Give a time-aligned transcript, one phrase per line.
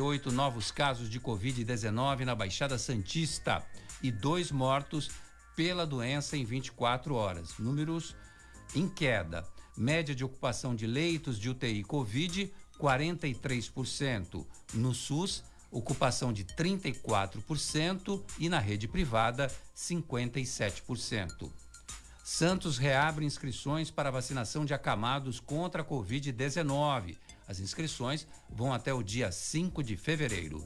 [0.00, 3.64] oito novos casos de Covid-19 na Baixada Santista
[4.02, 5.08] e dois mortos
[5.54, 7.56] pela doença em 24 horas.
[7.60, 8.16] Números
[8.74, 9.46] em queda.
[9.76, 14.44] Média de ocupação de leitos de UTI Covid, 43%.
[14.72, 21.52] No SUS, ocupação de 34% e na rede privada, 57%.
[22.24, 27.16] Santos reabre inscrições para vacinação de acamados contra a Covid-19.
[27.46, 30.64] As inscrições vão até o dia 5 de fevereiro.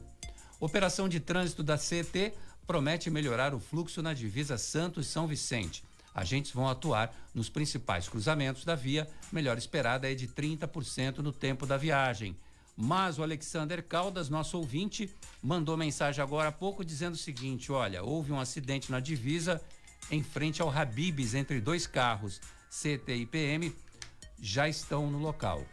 [0.60, 2.32] Operação de trânsito da CET
[2.66, 5.82] promete melhorar o fluxo na divisa Santos-São Vicente.
[6.14, 11.64] Agentes vão atuar nos principais cruzamentos da via, melhor esperada é de 30% no tempo
[11.64, 12.36] da viagem.
[12.76, 15.10] Mas o Alexander Caldas, nosso ouvinte,
[15.42, 19.60] mandou mensagem agora há pouco dizendo o seguinte: olha, houve um acidente na divisa
[20.10, 22.40] em frente ao Habibs entre dois carros.
[22.70, 23.74] CT e PM
[24.40, 25.64] já estão no local.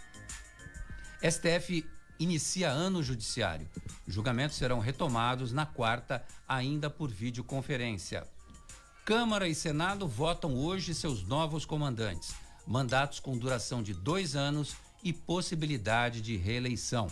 [1.30, 1.84] STF
[2.20, 3.68] inicia ano judiciário.
[4.08, 8.28] Julgamentos serão retomados na quarta, ainda por videoconferência.
[9.04, 15.12] Câmara e Senado votam hoje seus novos comandantes, mandatos com duração de dois anos e
[15.12, 17.08] possibilidade de reeleição.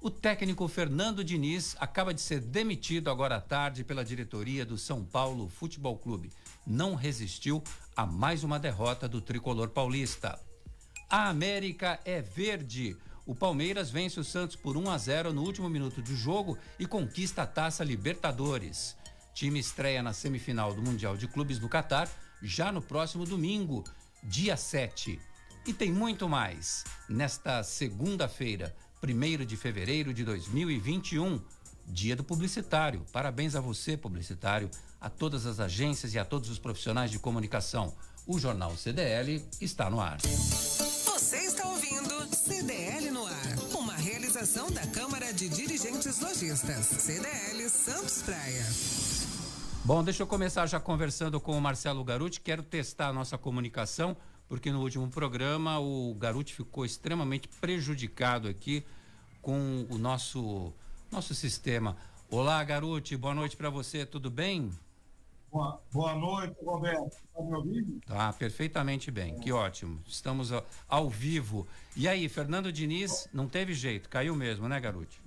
[0.00, 5.04] O técnico Fernando Diniz acaba de ser demitido agora à tarde pela diretoria do São
[5.04, 6.30] Paulo Futebol Clube.
[6.66, 7.62] Não resistiu
[7.96, 10.40] a mais uma derrota do tricolor paulista.
[11.08, 12.96] A América é verde.
[13.24, 16.86] O Palmeiras vence o Santos por 1 a 0 no último minuto do jogo e
[16.86, 18.96] conquista a Taça Libertadores.
[19.32, 22.10] Time estreia na semifinal do Mundial de Clubes do Catar
[22.42, 23.84] já no próximo domingo,
[24.22, 25.20] dia 7.
[25.64, 26.84] E tem muito mais.
[27.08, 31.40] Nesta segunda-feira, 1 de fevereiro de 2021,
[31.86, 33.06] dia do publicitário.
[33.12, 34.68] Parabéns a você, publicitário,
[35.00, 37.94] a todas as agências e a todos os profissionais de comunicação.
[38.26, 40.18] O Jornal CDL está no ar.
[40.20, 41.92] Você está ouvindo
[42.34, 42.81] CDL no
[44.52, 48.66] da Câmara de Dirigentes Lojistas, CDL Santos Praia.
[49.82, 52.38] Bom, deixa eu começar já conversando com o Marcelo Garuti.
[52.38, 54.14] Quero testar a nossa comunicação,
[54.50, 58.84] porque no último programa o Garuti ficou extremamente prejudicado aqui
[59.40, 60.70] com o nosso,
[61.10, 61.96] nosso sistema.
[62.30, 64.70] Olá, Garuti, boa noite para você, tudo bem?
[65.52, 67.12] Boa, boa noite, Roberto.
[67.12, 68.00] Está me ouvindo?
[68.06, 70.02] Tá, perfeitamente bem, que ótimo.
[70.06, 71.68] Estamos ao, ao vivo.
[71.94, 75.20] E aí, Fernando Diniz, não teve jeito, caiu mesmo, né, Garuti?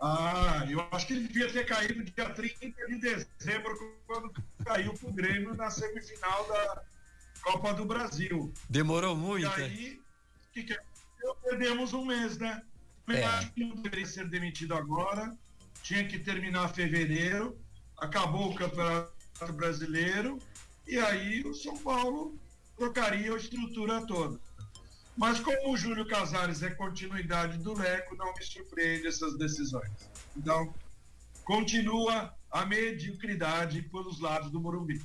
[0.00, 4.32] Ah, eu acho que ele devia ter caído dia 30 de dezembro, quando
[4.64, 6.82] caiu pro Grêmio na semifinal da
[7.42, 8.50] Copa do Brasil.
[8.68, 9.44] Demorou muito.
[9.60, 10.00] E aí,
[10.54, 10.78] que que,
[11.42, 12.62] perdemos um mês, né?
[13.06, 13.24] Eu É.
[13.24, 15.36] acho que não deveria ser demitido agora,
[15.82, 17.58] tinha que terminar fevereiro,
[17.98, 19.12] acabou o Campeonato
[19.52, 20.38] Brasileiro,
[20.86, 22.38] e aí o São Paulo
[22.76, 24.38] trocaria a estrutura toda.
[25.16, 29.90] Mas como o Júlio Casares é continuidade do Leco, não me surpreende essas decisões.
[30.36, 30.74] Então,
[31.42, 35.02] continua a mediocridade pelos lados do Morumbi.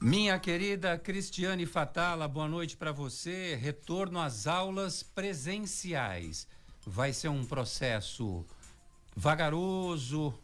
[0.00, 3.54] Minha querida Cristiane Fatala, boa noite para você.
[3.54, 6.46] Retorno às aulas presenciais.
[6.86, 8.44] Vai ser um processo
[9.16, 10.38] vagaroso,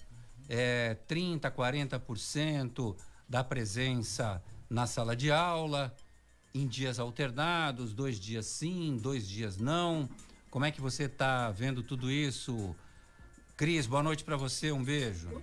[0.51, 2.97] é, 30%, 40%
[3.29, 5.95] da presença na sala de aula,
[6.53, 10.09] em dias alternados, dois dias sim, dois dias não.
[10.51, 12.75] Como é que você está vendo tudo isso?
[13.57, 15.41] Cris, boa noite para você, um beijo.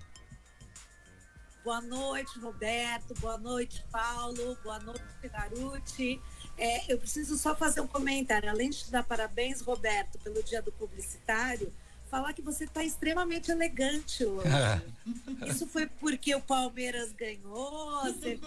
[1.63, 3.13] Boa noite, Roberto.
[3.19, 4.57] Boa noite, Paulo.
[4.63, 6.22] Boa noite, Garuti.
[6.57, 8.50] É, eu preciso só fazer um comentário.
[8.50, 11.72] Além de te dar parabéns, Roberto, pelo dia do publicitário,
[12.09, 14.50] falar que você está extremamente elegante hoje.
[15.47, 18.03] Isso foi porque o Palmeiras ganhou.
[18.06, 18.40] Você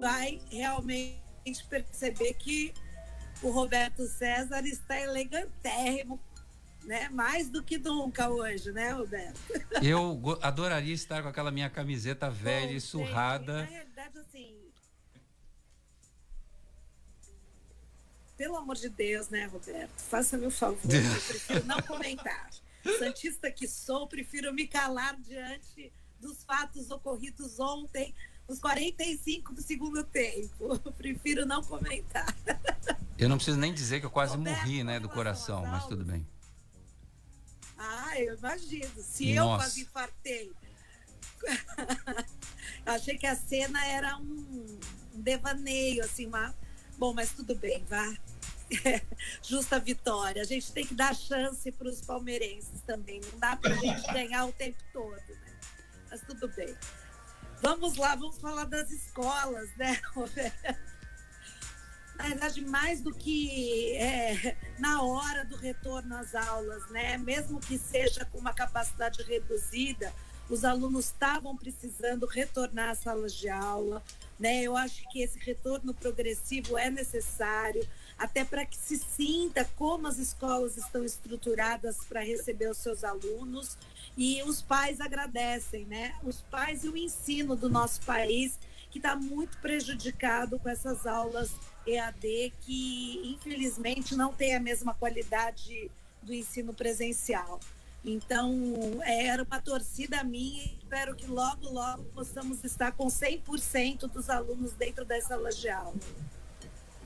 [0.00, 1.20] vai realmente
[1.68, 2.72] perceber que
[3.42, 6.20] o Roberto César está elegantérrimo,
[6.84, 7.08] né?
[7.10, 9.40] Mais do que nunca hoje, né, Roberto?
[9.82, 13.52] Eu adoraria estar com aquela minha camiseta velha Bom, e gente, surrada.
[13.58, 14.59] Na realidade, assim.
[18.40, 20.00] Pelo amor de Deus, né, Roberto?
[20.00, 20.80] Faça-me o favor.
[20.82, 22.48] Eu prefiro não comentar.
[22.98, 28.14] Santista que sou, prefiro me calar diante dos fatos ocorridos ontem,
[28.48, 30.54] nos 45 do segundo tempo.
[30.58, 32.34] Eu prefiro não comentar.
[33.18, 36.02] Eu não preciso nem dizer que eu quase Roberto, morri, né, do coração, mas tudo
[36.02, 36.26] bem.
[37.76, 39.02] Ah, eu imagino.
[39.02, 39.64] Se eu Nossa.
[39.64, 40.50] quase infartei.
[42.86, 44.78] Achei que a cena era um
[45.14, 46.54] um devaneio, assim, uma...
[47.00, 48.14] Bom, mas tudo bem, vá.
[49.42, 50.42] Justa vitória.
[50.42, 53.22] A gente tem que dar chance para os palmeirenses também.
[53.32, 55.58] Não dá para a gente ganhar o tempo todo, né?
[56.10, 56.76] Mas tudo bem.
[57.62, 59.98] Vamos lá, vamos falar das escolas, né,
[62.16, 67.16] na verdade, mais do que é, na hora do retorno às aulas, né?
[67.16, 70.12] Mesmo que seja com uma capacidade reduzida,
[70.50, 74.02] os alunos estavam precisando retornar às salas de aula,
[74.40, 74.62] né?
[74.62, 77.86] Eu acho que esse retorno progressivo é necessário,
[78.18, 83.76] até para que se sinta como as escolas estão estruturadas para receber os seus alunos.
[84.16, 86.16] E os pais agradecem, né?
[86.24, 88.58] Os pais e o ensino do nosso país,
[88.90, 91.52] que está muito prejudicado com essas aulas
[91.86, 95.90] EAD, que infelizmente não tem a mesma qualidade
[96.22, 97.60] do ensino presencial.
[98.04, 98.54] Então,
[99.02, 104.30] é, era uma torcida minha e espero que logo, logo possamos estar com 100% dos
[104.30, 105.94] alunos dentro das salas de aula.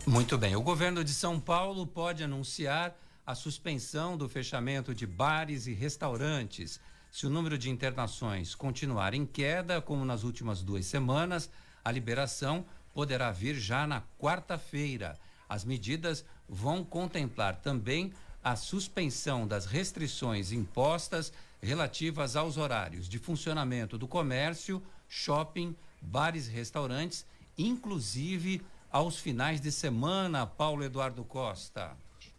[0.06, 0.54] Muito bem.
[0.54, 2.96] O governo de São Paulo pode anunciar
[3.26, 6.78] a suspensão do fechamento de bares e restaurantes.
[7.10, 11.50] Se o número de internações continuar em queda, como nas últimas duas semanas,
[11.84, 15.18] a liberação poderá vir já na quarta-feira.
[15.48, 18.12] As medidas vão contemplar também
[18.44, 21.32] a suspensão das restrições impostas
[21.62, 27.24] relativas aos horários de funcionamento do comércio, shopping, bares e restaurantes,
[27.56, 28.60] inclusive
[28.92, 31.96] aos finais de semana, Paulo Eduardo Costa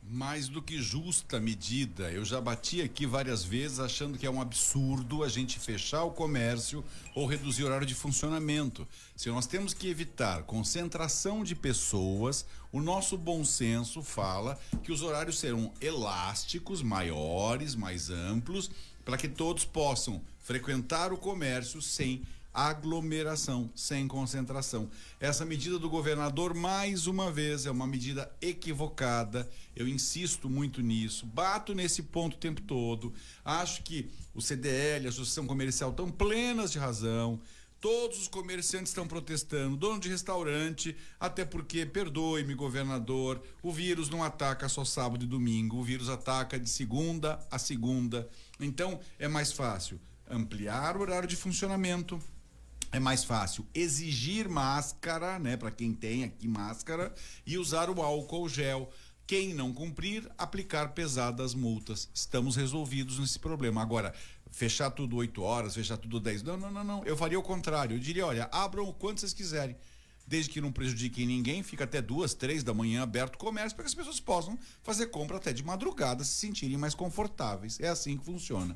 [0.09, 2.11] mais do que justa medida.
[2.11, 6.11] Eu já bati aqui várias vezes achando que é um absurdo a gente fechar o
[6.11, 6.83] comércio
[7.15, 8.87] ou reduzir o horário de funcionamento.
[9.15, 15.01] Se nós temos que evitar concentração de pessoas, o nosso bom senso fala que os
[15.01, 18.69] horários serão elásticos, maiores, mais amplos,
[19.03, 22.21] para que todos possam frequentar o comércio sem
[22.55, 24.89] aglomeração, sem concentração.
[25.19, 29.49] Essa medida do governador, mais uma vez, é uma medida equivocada.
[29.75, 33.13] Eu insisto muito nisso, bato nesse ponto o tempo todo.
[33.43, 37.41] Acho que o CDL, a Associação Comercial, estão plenas de razão.
[37.81, 44.23] Todos os comerciantes estão protestando, dono de restaurante, até porque, perdoe-me, governador, o vírus não
[44.23, 48.27] ataca só sábado e domingo, o vírus ataca de segunda a segunda.
[48.59, 52.19] Então, é mais fácil ampliar o horário de funcionamento,
[52.95, 57.13] é mais fácil exigir máscara, né, para quem tem aqui máscara
[57.45, 58.89] e usar o álcool gel.
[59.27, 62.07] Quem não cumprir, aplicar pesadas multas.
[62.13, 63.81] Estamos resolvidos nesse problema.
[63.81, 64.13] Agora,
[64.51, 66.43] fechar tudo 8 horas, fechar tudo 10.
[66.43, 67.03] Não, não, não, não.
[67.03, 67.95] Eu faria o contrário.
[67.95, 69.75] Eu diria, olha, abram o quanto vocês quiserem.
[70.27, 73.83] Desde que não prejudiquem ninguém, fica até duas, três da manhã aberto o comércio para
[73.83, 77.79] que as pessoas possam fazer compra até de madrugada, se sentirem mais confortáveis.
[77.79, 78.75] É assim que funciona.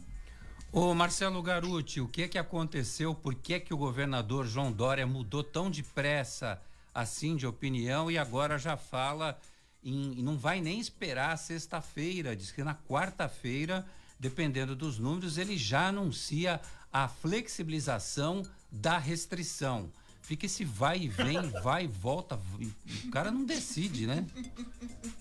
[0.71, 3.15] Ô Marcelo Garuti, o que é que aconteceu?
[3.15, 6.61] Por que é que o governador João Dória mudou tão depressa
[6.93, 9.39] assim de opinião e agora já fala
[9.83, 13.83] em não vai nem esperar sexta-feira, diz que na quarta-feira,
[14.19, 16.61] dependendo dos números, ele já anuncia
[16.93, 19.89] a flexibilização da restrição
[20.29, 22.35] fica esse vai e vem, vai e volta.
[22.35, 24.27] O cara não decide, né?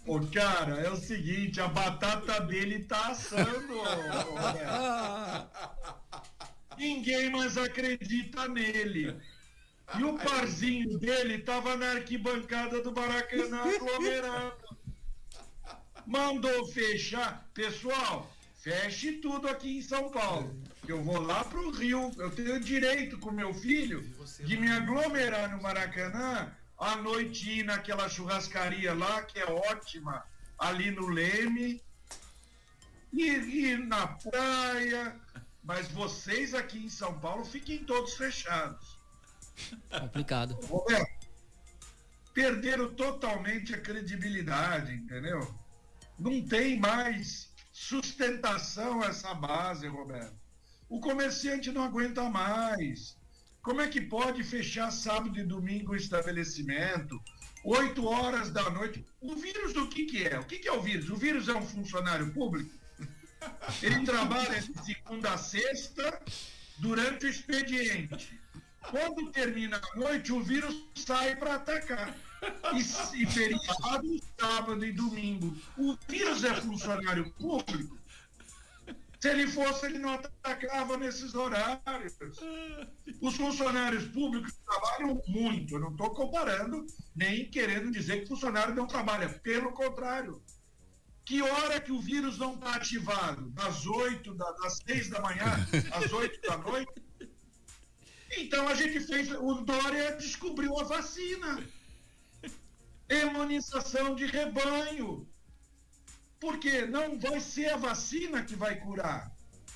[0.06, 3.81] Ô, cara, é o seguinte, a batata dele tá assando.
[6.76, 9.16] Ninguém mais acredita nele.
[9.99, 14.76] E o parzinho dele tava na arquibancada do Maracanã aglomerado.
[16.05, 17.49] Mandou fechar.
[17.55, 20.55] Pessoal, feche tudo aqui em São Paulo
[20.93, 24.02] eu vou lá para o Rio, eu tenho direito com meu filho
[24.40, 30.25] de me aglomerar no Maracanã à noite ir naquela churrascaria lá, que é ótima,
[30.58, 31.82] ali no Leme,
[33.12, 35.15] e ir na praia.
[35.63, 38.96] Mas vocês aqui em São Paulo fiquem todos fechados.
[39.91, 40.55] Complicado.
[40.67, 41.29] Roberto,
[42.32, 45.55] perderam totalmente a credibilidade, entendeu?
[46.19, 50.47] Não tem mais sustentação essa base, Roberto.
[50.89, 53.17] O comerciante não aguenta mais.
[53.61, 57.21] Como é que pode fechar sábado e domingo o estabelecimento?
[57.65, 59.05] Oito horas da noite.
[59.21, 60.39] O vírus do que, que é?
[60.39, 61.11] O que, que é o vírus?
[61.11, 62.71] O vírus é um funcionário público?
[63.83, 66.23] Ele trabalha de segunda a sexta
[66.79, 68.41] durante o expediente.
[68.91, 72.17] Quando termina a noite, o vírus sai para atacar.
[72.73, 75.55] E, e feriado, sábado e domingo.
[75.77, 77.97] O vírus é funcionário público?
[79.20, 82.17] Se ele fosse, ele não atacava nesses horários.
[83.20, 85.75] Os funcionários públicos trabalham muito.
[85.75, 89.29] Eu não estou comparando, nem querendo dizer que funcionário não trabalha.
[89.29, 90.41] Pelo contrário.
[91.25, 93.51] Que hora que o vírus não está ativado?
[93.51, 96.93] Das 8, das 6 da manhã às 8 da noite?
[98.37, 99.32] Então a gente fez.
[99.32, 101.63] O Dória descobriu a vacina.
[103.10, 105.29] Imunização de rebanho.
[106.41, 109.31] Porque não vai ser a vacina que vai curar.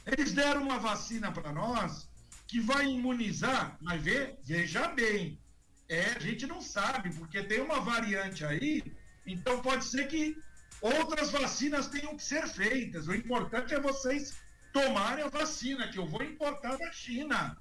[0.07, 2.09] Eles deram uma vacina para nós
[2.47, 5.41] que vai imunizar, mas vê, veja bem,
[5.89, 8.83] É, a gente não sabe, porque tem uma variante aí,
[9.27, 10.35] então pode ser que
[10.81, 13.09] outras vacinas tenham que ser feitas.
[13.09, 14.35] O importante é vocês
[14.73, 17.59] tomarem a vacina, que eu vou importar da China.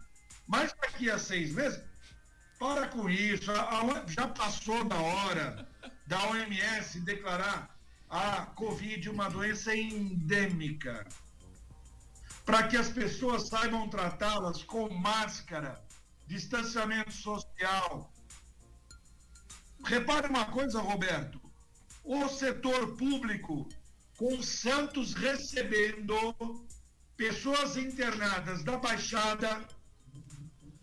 [0.48, 1.82] Mas daqui a seis meses,
[2.58, 3.52] para com isso.
[4.08, 5.68] Já passou da hora
[6.08, 7.71] da OMS declarar
[8.12, 11.08] a Covid uma doença endêmica.
[12.46, 15.82] Para que as pessoas saibam tratá-las com máscara,
[16.28, 18.12] distanciamento social.
[19.86, 21.40] Repare uma coisa, Roberto.
[22.04, 23.70] O setor público,
[24.18, 26.68] com Santos recebendo
[27.16, 29.66] pessoas internadas da Baixada,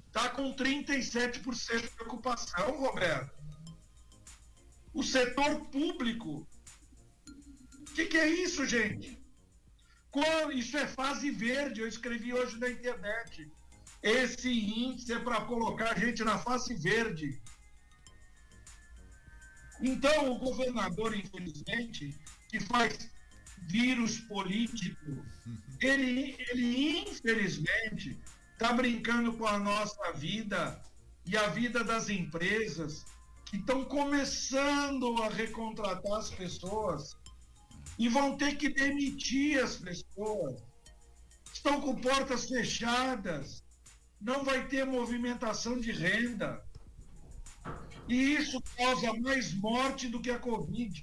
[0.07, 3.37] está com 37% de ocupação, Roberto.
[4.95, 6.48] O setor público.
[7.99, 9.19] Que, que, é isso, gente?
[10.55, 13.51] Isso é fase verde, eu escrevi hoje na internet.
[14.01, 17.43] Esse índice é para colocar a gente na fase verde.
[19.81, 22.17] Então, o governador, infelizmente,
[22.49, 23.11] que faz
[23.67, 25.27] vírus político,
[25.81, 28.17] ele, ele infelizmente,
[28.53, 30.81] está brincando com a nossa vida
[31.27, 33.05] e a vida das empresas
[33.45, 37.18] que estão começando a recontratar as pessoas
[37.99, 40.63] e vão ter que demitir as pessoas.
[41.53, 43.65] Estão com portas fechadas,
[44.21, 46.63] não vai ter movimentação de renda.
[48.09, 51.03] E isso causa mais morte do que a Covid.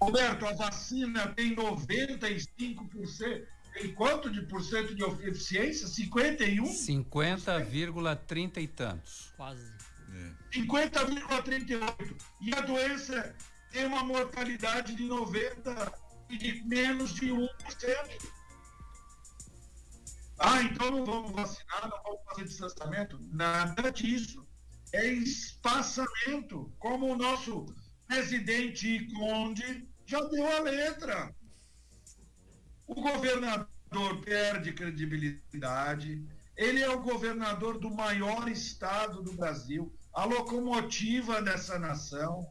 [0.00, 3.46] Roberto, a vacina tem 95%.
[3.72, 5.86] Tem quanto de por cento de eficiência?
[5.86, 6.64] 51?
[6.64, 9.32] 50,30 e tantos.
[9.36, 9.64] Quase.
[10.12, 10.32] É.
[10.58, 12.16] 50,38.
[12.42, 13.34] E a doença
[13.72, 15.92] tem uma mortalidade de 90
[16.28, 17.48] e de menos de 1%.
[20.38, 23.18] Ah, então não vamos vacinar, não vamos fazer distanciamento?
[23.30, 24.46] Nada disso.
[24.92, 27.66] É espaçamento, como o nosso
[28.06, 31.34] presidente Conde já deu a letra.
[32.86, 36.26] O governador perde credibilidade.
[36.56, 42.46] Ele é o governador do maior estado do Brasil, a locomotiva dessa nação.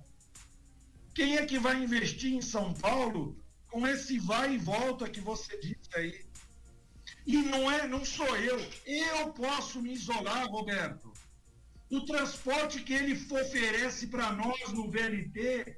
[1.21, 3.37] Quem é que vai investir em São Paulo
[3.69, 6.25] com esse vai e volta que você disse aí?
[7.27, 8.59] E não é, não sou eu.
[8.87, 11.13] Eu posso me isolar, Roberto.
[11.91, 15.77] O transporte que ele oferece para nós no VLT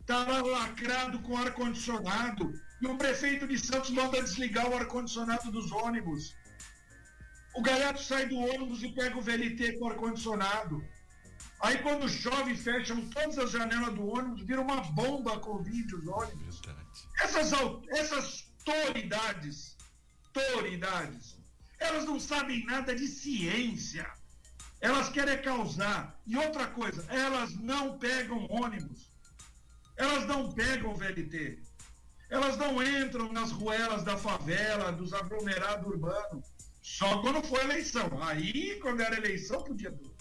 [0.00, 2.52] está lacrado com ar-condicionado.
[2.82, 6.34] E o prefeito de Santos manda desligar o ar-condicionado dos ônibus.
[7.54, 10.84] O gaiato sai do ônibus e pega o VLT com ar-condicionado.
[11.60, 16.60] Aí quando chove, fecham todas as janelas do ônibus, vira uma bomba Covid os ônibus.
[17.20, 17.52] Essas,
[17.88, 19.76] essas autoridades,
[20.34, 21.36] autoridades,
[21.78, 24.06] elas não sabem nada de ciência.
[24.80, 26.18] Elas querem causar.
[26.26, 29.10] E outra coisa, elas não pegam ônibus.
[29.96, 31.58] Elas não pegam VLT.
[32.28, 36.44] Elas não entram nas ruelas da favela, dos aglomerados urbanos.
[36.82, 38.22] Só quando for eleição.
[38.22, 40.14] Aí, quando era eleição, podia tudo.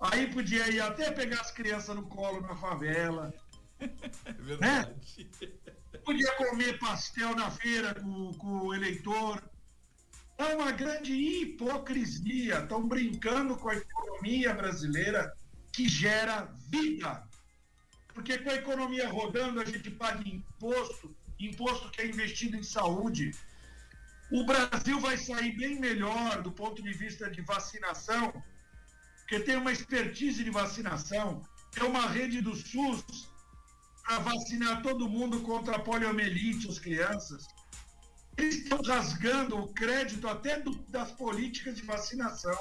[0.00, 3.34] Aí podia ir até pegar as crianças no colo na favela.
[3.78, 4.94] É verdade.
[5.42, 5.98] Né?
[6.04, 9.42] Podia comer pastel na feira com, com o eleitor.
[10.38, 12.60] É uma grande hipocrisia.
[12.60, 15.32] Estão brincando com a economia brasileira
[15.70, 17.22] que gera vida.
[18.14, 23.32] Porque com a economia rodando, a gente paga imposto, imposto que é investido em saúde.
[24.32, 28.32] O Brasil vai sair bem melhor do ponto de vista de vacinação,
[29.30, 33.30] porque tem uma expertise de vacinação, tem uma rede do SUS
[34.02, 37.46] para vacinar todo mundo contra a poliomielite, as crianças.
[38.36, 42.58] Eles estão rasgando o crédito até do, das políticas de vacinação.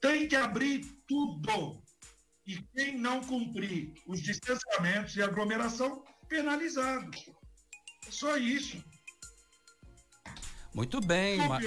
[0.00, 1.82] Tem que abrir tudo.
[2.46, 7.10] E quem não cumprir os distanciamentos e aglomeração, penalizado.
[8.06, 8.82] É só isso.
[10.72, 11.60] Muito bem, Mar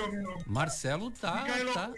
[0.47, 1.93] Marcelo tá, tá,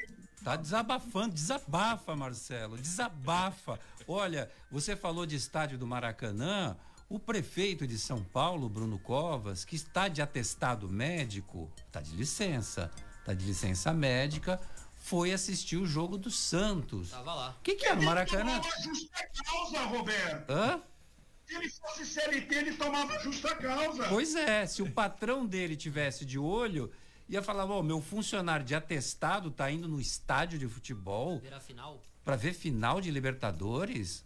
[0.45, 3.79] tá desabafando, desabafa, Marcelo, desabafa.
[4.07, 6.77] Olha, você falou de estádio do Maracanã,
[7.09, 12.91] o prefeito de São Paulo, Bruno Covas, que está de atestado médico, está de licença,
[13.21, 14.61] está de licença médica,
[14.99, 17.09] foi assistir o jogo do Santos.
[17.09, 17.49] Tava lá.
[17.59, 18.61] O que, que é, Maracanã?
[18.63, 20.51] Ele justa causa, Roberto.
[20.51, 20.79] Hã?
[21.47, 24.07] Se ele fosse CLT, ele tomava justa causa.
[24.09, 26.91] Pois é, se o patrão dele tivesse de olho,
[27.27, 31.39] ia falar, ó, oh, meu funcionário de atestado tá indo no estádio de futebol.
[31.39, 32.01] Ver a final.
[32.23, 34.23] Pra ver final de Libertadores.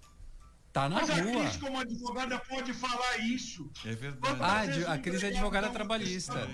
[0.72, 1.20] Tá na Mas rua.
[1.20, 3.70] a Cris, como advogada, pode falar isso.
[3.86, 4.86] É verdade.
[4.86, 6.48] Ah, a Cris é advogada trabalhista.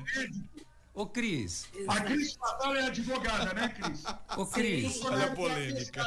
[0.93, 1.67] Ô, Cris.
[1.87, 4.03] A Cris Fatal é advogada, né, Cris?
[4.37, 5.03] Ô, Cris.
[5.03, 6.01] Olha a polêmica.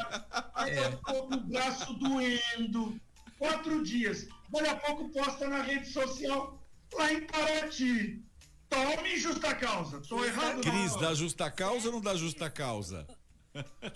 [0.67, 0.91] É.
[0.97, 2.99] com o braço doendo.
[3.39, 4.27] Quatro dias.
[4.51, 6.59] Daqui a pouco posta na rede social
[6.95, 8.25] lá em Paraty.
[8.69, 10.01] Tome justa causa.
[10.01, 10.61] Tô errado?
[10.61, 13.07] Cris, dá justa causa ou não dá justa causa?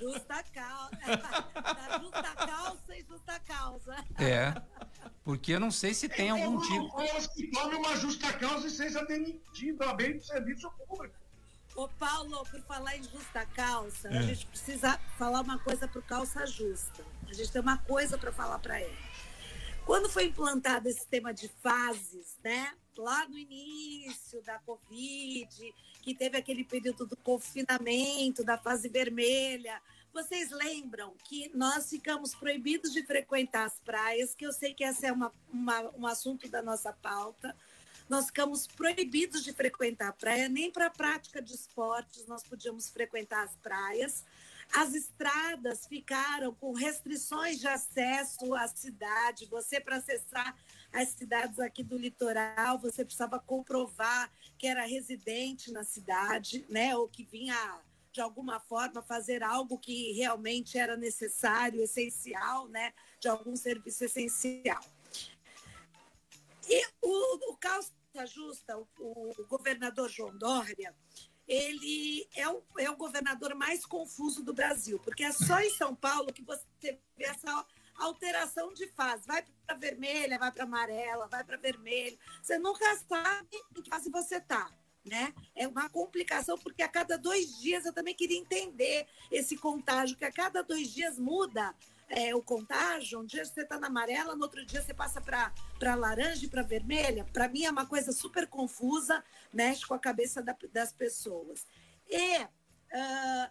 [0.01, 0.97] Justa causa.
[1.63, 3.97] Da justa causa e justa causa.
[4.19, 4.55] É.
[5.25, 6.91] Porque eu não sei se tem algum tipo.
[7.01, 11.15] Ou se tome uma justa causa e seja demitido a bem do serviço público.
[11.77, 14.19] Ô, Paulo, por falar em justa calça, É.
[14.19, 17.05] a gente precisa falar uma coisa pro calça justa.
[17.29, 18.99] A gente tem uma coisa para falar para ele.
[19.87, 22.73] Quando foi implantado esse tema de fases, né?
[22.97, 29.81] Lá no início da Covid, que teve aquele período do confinamento, da fase vermelha,
[30.13, 35.07] vocês lembram que nós ficamos proibidos de frequentar as praias, que eu sei que esse
[35.07, 37.57] é uma, uma- um assunto da nossa pauta.
[38.11, 42.91] Nós ficamos proibidos de frequentar a praia, nem para a prática de esportes nós podíamos
[42.91, 44.23] frequentar as praias.
[44.75, 49.47] As estradas ficaram com restrições de acesso à cidade.
[49.47, 50.55] Você, para acessar
[50.93, 56.97] as cidades aqui do litoral, você precisava comprovar que era residente na cidade, né?
[56.97, 57.81] Ou que vinha,
[58.13, 62.93] de alguma forma, fazer algo que realmente era necessário, essencial, né?
[63.19, 64.83] De algum serviço essencial.
[66.69, 70.95] E o, o Justa, o, o governador João Dória,
[71.49, 75.95] ele é o, é o governador mais confuso do Brasil, porque é só em São
[75.95, 79.27] Paulo que você vê essa alteração de fase.
[79.27, 82.19] Vai para vermelha, vai para amarela, vai para vermelho.
[82.43, 84.71] Você nunca sabe em que fase você está.
[85.05, 85.35] Né?
[85.57, 90.25] É uma complicação, porque a cada dois dias eu também queria entender esse contágio, que
[90.25, 91.75] a cada dois dias muda
[92.09, 93.19] é, o contágio.
[93.19, 96.63] Um dia você está na amarela, no outro dia você passa para laranja e para
[96.63, 97.25] vermelha.
[97.33, 101.67] Para mim é uma coisa super confusa, mexe com a cabeça da- das pessoas.
[102.09, 102.47] E
[102.93, 103.51] ah,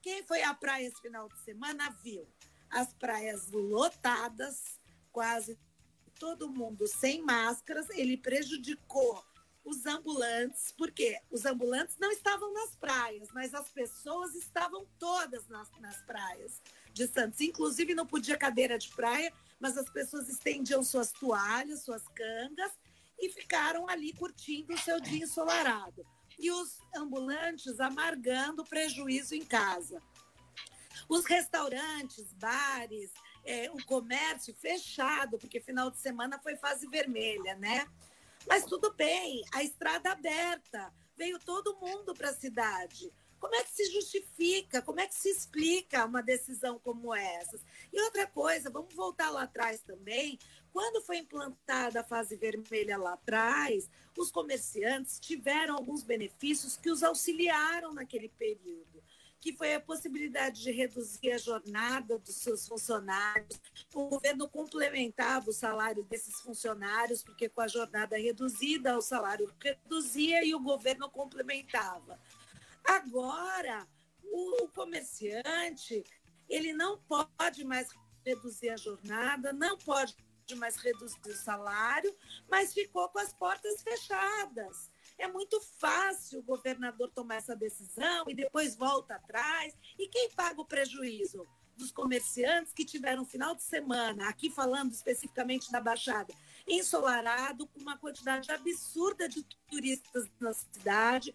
[0.00, 2.24] quem foi à praia esse final de semana viu
[2.72, 4.80] as praias lotadas,
[5.12, 5.58] quase
[6.18, 7.88] todo mundo sem máscaras.
[7.90, 9.22] Ele prejudicou
[9.64, 15.70] os ambulantes, porque os ambulantes não estavam nas praias, mas as pessoas estavam todas nas,
[15.80, 16.60] nas praias
[16.92, 17.40] de Santos.
[17.40, 22.72] Inclusive, não podia cadeira de praia, mas as pessoas estendiam suas toalhas, suas cangas
[23.18, 26.04] e ficaram ali curtindo o seu dia ensolarado.
[26.38, 30.02] E os ambulantes amargando prejuízo em casa.
[31.12, 33.12] Os restaurantes, bares,
[33.44, 37.86] é, o comércio fechado, porque final de semana foi fase vermelha, né?
[38.48, 43.12] Mas tudo bem, a estrada aberta, veio todo mundo para a cidade.
[43.38, 44.80] Como é que se justifica?
[44.80, 47.60] Como é que se explica uma decisão como essa?
[47.92, 50.38] E outra coisa, vamos voltar lá atrás também.
[50.72, 57.02] Quando foi implantada a fase vermelha lá atrás, os comerciantes tiveram alguns benefícios que os
[57.02, 58.91] auxiliaram naquele período
[59.42, 63.60] que foi a possibilidade de reduzir a jornada dos seus funcionários.
[63.92, 70.44] O governo complementava o salário desses funcionários, porque com a jornada reduzida, o salário reduzia
[70.44, 72.20] e o governo complementava.
[72.84, 73.84] Agora,
[74.22, 76.04] o, comerciante,
[76.48, 77.88] ele não pode mais
[78.24, 80.14] reduzir a jornada, não pode
[80.56, 82.14] mais reduzir o salário,
[82.48, 84.91] mas ficou com as portas fechadas.
[85.22, 89.72] É muito fácil o governador tomar essa decisão e depois volta atrás.
[89.96, 91.46] E quem paga o prejuízo?
[91.76, 96.34] Dos comerciantes que tiveram um final de semana, aqui falando especificamente da Baixada,
[96.66, 101.32] ensolarado, com uma quantidade absurda de turistas na cidade,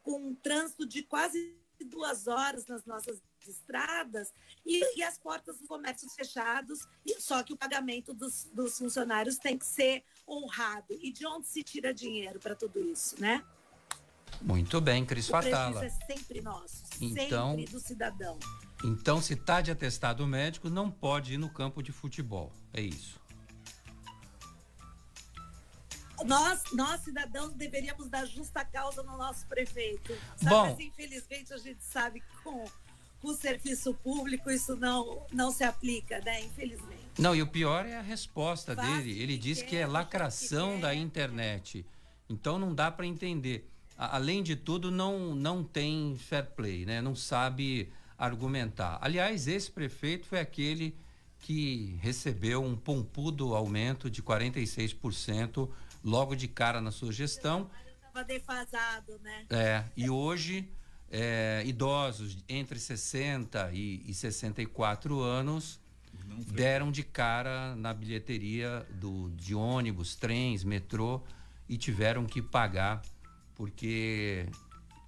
[0.00, 4.32] com um trânsito de quase duas horas nas nossas estradas
[4.64, 9.36] e, e as portas dos comércios fechados, e, só que o pagamento dos, dos funcionários
[9.36, 10.94] tem que ser honrado.
[11.00, 13.44] E de onde se tira dinheiro para tudo isso, né?
[14.40, 15.84] Muito bem, Cris O Fatala.
[15.84, 18.38] é sempre nosso, Então- sempre do cidadão.
[18.84, 22.52] Então, se está de atestado médico, não pode ir no campo de futebol.
[22.72, 23.18] É isso.
[26.24, 30.14] Nós, nós, cidadãos, deveríamos dar justa causa no nosso prefeito.
[30.36, 30.50] Sabe?
[30.50, 30.66] Bom.
[30.70, 32.64] Mas, infelizmente, a gente sabe que com
[33.30, 36.42] o serviço público isso não, não se aplica, né?
[36.44, 37.04] Infelizmente.
[37.18, 39.20] Não, e o pior é a resposta Faz dele.
[39.20, 41.86] Ele que diz quer, que é lacração que da internet.
[42.28, 43.70] Então não dá para entender.
[43.96, 47.00] A- Além de tudo, não, não tem fair play, né?
[47.00, 48.98] Não sabe argumentar.
[49.00, 50.96] Aliás, esse prefeito foi aquele
[51.40, 55.68] que recebeu um pompudo aumento de 46%
[56.02, 57.70] logo de cara na sua gestão.
[58.06, 59.44] Estava defasado, né?
[59.50, 60.68] É, e hoje,
[61.16, 65.78] é, idosos entre 60 e, e 64 anos
[66.48, 71.22] deram de cara na bilheteria do, de ônibus, trens, metrô
[71.68, 73.00] e tiveram que pagar
[73.54, 74.48] porque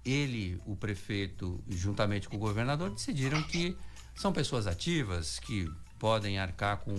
[0.05, 3.75] ele, o prefeito, juntamente com o governador, decidiram que
[4.15, 6.95] são pessoas ativas que podem arcar com,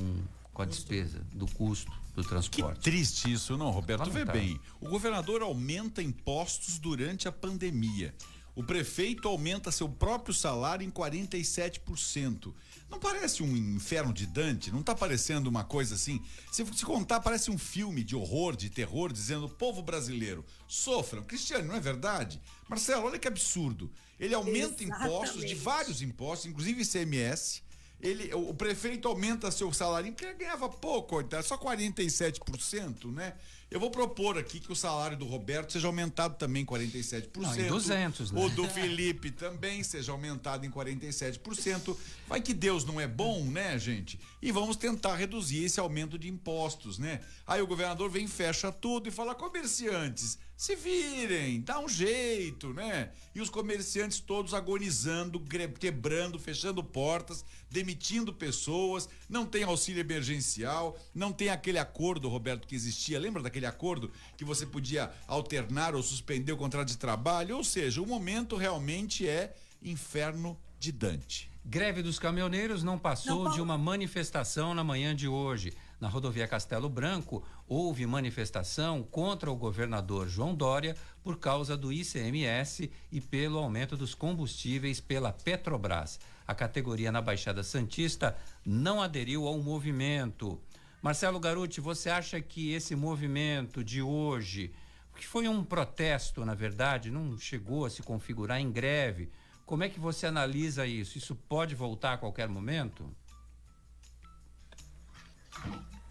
[0.52, 2.76] com a despesa do custo do transporte.
[2.76, 4.10] Que triste isso, não, Roberto?
[4.10, 8.14] Vê bem, o governador aumenta impostos durante a pandemia.
[8.58, 12.52] O prefeito aumenta seu próprio salário em 47%.
[12.90, 14.72] Não parece um inferno de Dante?
[14.72, 16.20] Não está parecendo uma coisa assim?
[16.50, 21.22] Se, se contar, parece um filme de horror, de terror, dizendo: povo brasileiro, sofram.
[21.22, 22.42] Cristiano, não é verdade?
[22.68, 23.92] Marcelo, olha que absurdo.
[24.18, 25.06] Ele aumenta Exatamente.
[25.06, 27.62] impostos, de vários impostos, inclusive ICMS.
[28.00, 33.34] Ele, o, o prefeito aumenta seu salário, porque ele ganhava pouco, só 47%, né?
[33.70, 37.36] Eu vou propor aqui que o salário do Roberto seja aumentado também em 47%.
[37.36, 38.42] Não, em 200, né?
[38.42, 41.94] O do Felipe também seja aumentado em 47%.
[42.26, 44.18] Vai que Deus não é bom, né, gente?
[44.40, 47.20] E vamos tentar reduzir esse aumento de impostos, né?
[47.46, 53.12] Aí o governador vem, fecha tudo e fala: comerciantes, se virem, dá um jeito, né?
[53.32, 55.40] E os comerciantes todos agonizando,
[55.78, 62.74] quebrando, fechando portas, demitindo pessoas, não tem auxílio emergencial, não tem aquele acordo, Roberto, que
[62.74, 63.20] existia.
[63.20, 67.56] Lembra daquele acordo que você podia alternar ou suspender o contrato de trabalho?
[67.56, 71.48] Ou seja, o momento realmente é inferno de Dante.
[71.64, 75.72] Greve dos caminhoneiros não passou não, de uma manifestação na manhã de hoje.
[76.00, 82.90] Na rodovia Castelo Branco, houve manifestação contra o governador João Dória por causa do ICMS
[83.10, 86.20] e pelo aumento dos combustíveis pela Petrobras.
[86.46, 90.60] A categoria na Baixada Santista não aderiu ao movimento.
[91.02, 94.72] Marcelo Garuti, você acha que esse movimento de hoje,
[95.16, 99.30] que foi um protesto, na verdade, não chegou a se configurar em greve,
[99.66, 101.18] como é que você analisa isso?
[101.18, 103.14] Isso pode voltar a qualquer momento?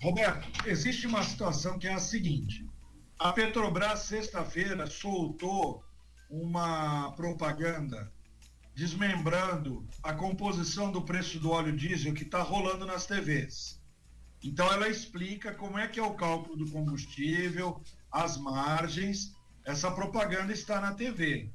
[0.02, 2.66] Roberto, existe uma situação que é a seguinte:
[3.20, 5.84] a Petrobras, sexta-feira, soltou
[6.30, 8.12] uma propaganda
[8.76, 13.82] desmembrando a composição do preço do óleo diesel que está rolando nas TVs.
[14.44, 17.82] Então, ela explica como é que é o cálculo do combustível,
[18.12, 19.34] as margens.
[19.66, 21.52] Essa propaganda está na TV.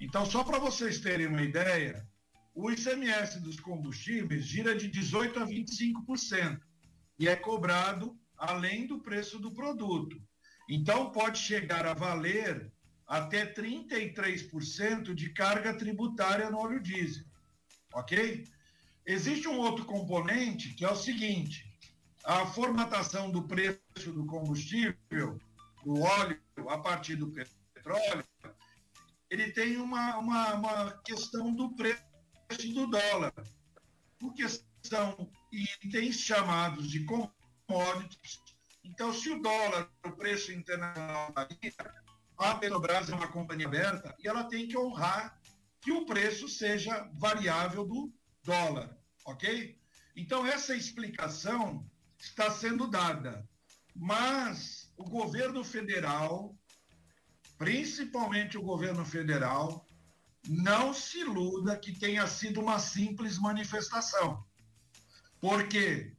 [0.00, 2.08] Então, só para vocês terem uma ideia,
[2.54, 6.58] o ICMS dos combustíveis gira de 18% a 25%
[7.18, 10.20] e é cobrado além do preço do produto.
[10.68, 12.72] Então, pode chegar a valer
[13.06, 17.24] até 33% de carga tributária no óleo diesel.
[17.94, 18.44] Ok?
[19.06, 21.64] Existe um outro componente que é o seguinte:
[22.24, 23.80] a formatação do preço
[24.12, 25.38] do combustível,
[25.84, 28.24] do óleo, a partir do petróleo,
[29.30, 32.02] ele tem uma, uma, uma questão do preço
[32.74, 33.32] do dólar.
[34.18, 38.40] Por questão itens chamados de commodities.
[38.84, 41.72] Então, se o dólar, o preço internacional varia,
[42.38, 45.40] a Petrobras é uma companhia aberta e ela tem que honrar
[45.80, 48.12] que o preço seja variável do
[48.44, 49.78] dólar, ok?
[50.14, 51.88] Então, essa explicação
[52.18, 53.48] está sendo dada.
[53.94, 56.56] Mas o governo federal,
[57.58, 59.86] principalmente o governo federal,
[60.48, 64.45] não se iluda que tenha sido uma simples manifestação.
[65.40, 66.16] Porque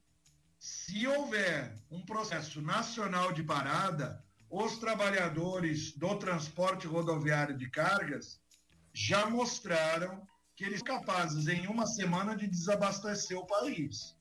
[0.59, 8.39] se houver um processo nacional de parada, os trabalhadores do transporte rodoviário de cargas
[8.93, 10.25] já mostraram
[10.55, 14.15] que eles são capazes em uma semana de desabastecer o país.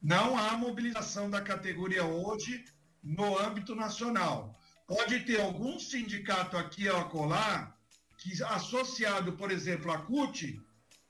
[0.00, 2.64] Não há mobilização da categoria hoje
[3.02, 4.58] no âmbito nacional.
[4.86, 7.76] Pode ter algum sindicato aqui a colar
[8.18, 10.60] que, associado, por exemplo, à CUT,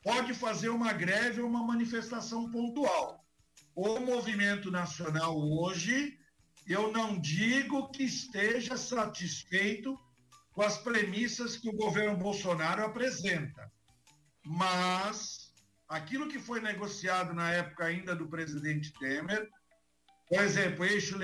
[0.03, 3.23] pode fazer uma greve ou uma manifestação pontual.
[3.75, 6.17] O movimento nacional hoje,
[6.67, 9.97] eu não digo que esteja satisfeito
[10.51, 13.71] com as premissas que o governo Bolsonaro apresenta,
[14.45, 15.53] mas
[15.87, 19.49] aquilo que foi negociado na época ainda do presidente Temer,
[20.27, 21.17] por exemplo, eixo